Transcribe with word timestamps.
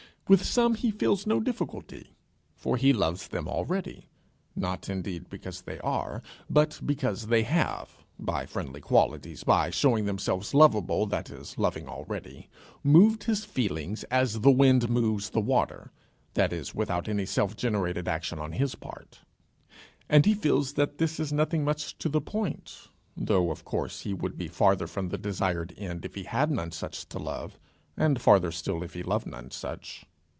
With 0.27 0.45
some 0.45 0.75
he 0.75 0.91
feels 0.91 1.27
no 1.27 1.41
difficulty, 1.41 2.15
for 2.55 2.77
he 2.77 2.93
loves 2.93 3.27
them 3.27 3.49
already, 3.49 4.07
not 4.55 4.87
indeed 4.87 5.29
because 5.29 5.63
they 5.63 5.77
are, 5.79 6.23
but 6.49 6.79
because 6.85 7.27
they 7.27 7.43
have, 7.43 7.97
by 8.17 8.45
friendly 8.45 8.79
qualities, 8.79 9.43
by 9.43 9.71
showing 9.71 10.05
themselves 10.05 10.53
lovable, 10.53 11.05
that 11.07 11.29
is 11.29 11.57
loving, 11.57 11.89
already, 11.89 12.47
moved 12.81 13.25
his 13.25 13.43
feelings 13.43 14.05
as 14.05 14.39
the 14.39 14.51
wind 14.51 14.89
moves 14.89 15.31
the 15.31 15.41
waters, 15.41 15.89
that 16.35 16.53
is 16.53 16.73
without 16.73 17.09
any 17.09 17.25
self 17.25 17.57
generated 17.57 18.07
action 18.07 18.39
on 18.39 18.53
his 18.53 18.73
part. 18.75 19.19
And 20.07 20.25
he 20.25 20.33
feels 20.33 20.75
that 20.75 20.97
this 20.97 21.19
is 21.19 21.33
nothing 21.33 21.65
much 21.65 21.97
to 21.97 22.07
the 22.07 22.21
point; 22.21 22.87
though, 23.17 23.51
of 23.51 23.65
course, 23.65 24.03
he 24.03 24.13
would 24.13 24.37
be 24.37 24.47
farther 24.47 24.87
from 24.87 25.09
the 25.09 25.17
desired 25.17 25.73
end 25.75 26.05
if 26.05 26.15
he 26.15 26.23
had 26.23 26.49
none 26.49 26.71
such 26.71 27.09
to 27.09 27.19
love, 27.19 27.59
and 27.97 28.21
farther 28.21 28.53
still 28.53 28.81
if 28.81 28.93
he 28.93 29.03
loved 29.03 29.27
none 29.27 29.51
such. 29.51 30.05